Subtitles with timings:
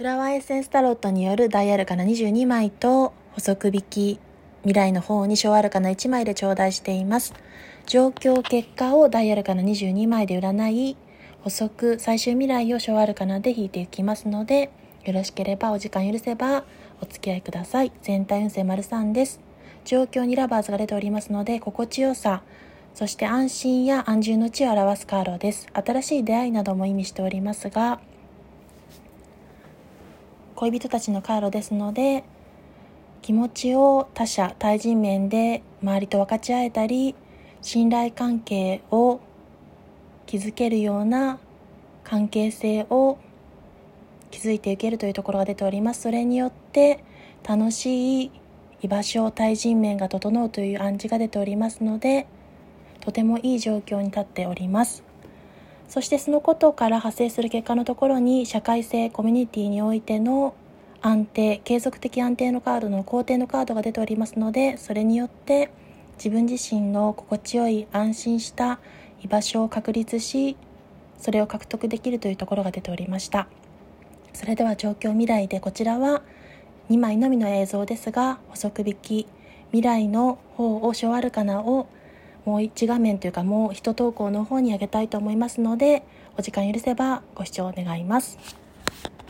[0.00, 4.20] フラワーエッセンスタロットによるダイアルカナ22枚と補足引き
[4.62, 7.34] 未来の方に小アルカナ1枚で頂戴しています。
[7.84, 10.96] 状況結果をダイアルカナ22枚で占い、
[11.42, 14.70] 補足最終未来を小アルカナで引いていきますので、
[15.04, 16.64] よろしければお時間許せば
[17.02, 17.92] お付き合いください。
[18.00, 19.38] 全体運勢丸3です。
[19.84, 22.42] 状況にラバーズが出ておりますので、心地よさ、
[22.94, 25.66] そして安心や安住の地を表すカードです。
[25.74, 28.00] 新しい出会いなども意味しておりますが、
[30.60, 32.22] 恋人たちのカードですので、
[33.22, 37.14] 気持ちを他者、対人面で周りと分かち合えたり、
[37.62, 39.20] 信頼関係を
[40.26, 41.38] 築けるような
[42.04, 43.16] 関係性を
[44.30, 46.02] 築いていけるというところが出ております。
[46.02, 47.02] それによって
[47.42, 48.30] 楽しい
[48.82, 52.26] 居場所、対人面が整うという暗示が出ておりますので、
[53.00, 55.02] とてもいい状況に立っております
[55.90, 60.54] そしてそのことから派生する結果のところに社会性コミュニティにおいての
[61.02, 65.70] 安定継続的安定のカードの肯定のカードが出ておりますのでそれによって
[66.16, 68.78] 自分自身の心地よい安心した
[69.22, 70.56] 居場所を確立し
[71.18, 73.46] それを獲得できるというところが出ておりました
[74.32, 76.22] それでは状況未来でこちらは
[76.90, 79.26] 2枚のみの映像ですが補足引き
[79.68, 81.88] 未来の方を小アルカナを
[82.44, 86.02] もう1画面というかもう1投稿の方にあげたいと思いますので
[86.36, 88.59] お時間許せばご視聴願います。